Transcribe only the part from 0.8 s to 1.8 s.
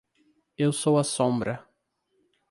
a sombra.